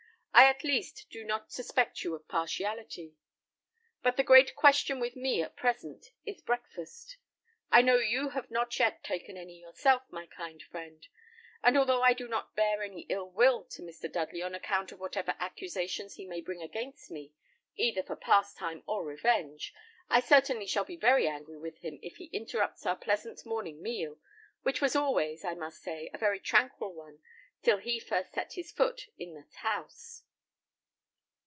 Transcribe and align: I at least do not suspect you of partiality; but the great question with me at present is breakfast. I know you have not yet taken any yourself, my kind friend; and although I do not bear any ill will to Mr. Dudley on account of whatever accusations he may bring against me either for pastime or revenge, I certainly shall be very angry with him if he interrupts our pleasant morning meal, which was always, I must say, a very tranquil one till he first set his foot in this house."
I 0.33 0.45
at 0.47 0.63
least 0.63 1.07
do 1.11 1.23
not 1.23 1.51
suspect 1.51 2.03
you 2.03 2.15
of 2.15 2.27
partiality; 2.27 3.15
but 4.01 4.15
the 4.17 4.23
great 4.23 4.55
question 4.55 4.99
with 4.99 5.15
me 5.15 5.43
at 5.43 5.55
present 5.55 6.13
is 6.25 6.41
breakfast. 6.41 7.17
I 7.69 7.81
know 7.83 7.97
you 7.97 8.29
have 8.29 8.49
not 8.49 8.77
yet 8.79 9.03
taken 9.03 9.37
any 9.37 9.59
yourself, 9.59 10.01
my 10.09 10.25
kind 10.25 10.61
friend; 10.63 11.05
and 11.61 11.77
although 11.77 12.01
I 12.01 12.13
do 12.13 12.27
not 12.27 12.55
bear 12.55 12.81
any 12.81 13.01
ill 13.01 13.29
will 13.29 13.65
to 13.65 13.83
Mr. 13.83 14.11
Dudley 14.11 14.41
on 14.41 14.55
account 14.55 14.91
of 14.91 14.99
whatever 14.99 15.35
accusations 15.37 16.15
he 16.15 16.25
may 16.25 16.41
bring 16.41 16.61
against 16.63 17.11
me 17.11 17.33
either 17.75 18.01
for 18.01 18.15
pastime 18.15 18.83
or 18.87 19.03
revenge, 19.05 19.73
I 20.09 20.21
certainly 20.21 20.65
shall 20.65 20.85
be 20.85 20.97
very 20.97 21.27
angry 21.27 21.57
with 21.57 21.77
him 21.79 21.99
if 22.01 22.15
he 22.17 22.25
interrupts 22.27 22.85
our 22.87 22.95
pleasant 22.95 23.45
morning 23.45 23.81
meal, 23.81 24.17
which 24.63 24.81
was 24.81 24.95
always, 24.95 25.43
I 25.45 25.53
must 25.53 25.81
say, 25.83 26.09
a 26.13 26.17
very 26.17 26.39
tranquil 26.39 26.93
one 26.93 27.19
till 27.61 27.77
he 27.77 27.99
first 27.99 28.33
set 28.33 28.53
his 28.53 28.71
foot 28.71 29.07
in 29.19 29.35
this 29.35 29.55
house." 29.57 30.23